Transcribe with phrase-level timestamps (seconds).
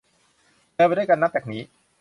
[0.75, 1.61] เดินไปด้วยกันนับจากนี้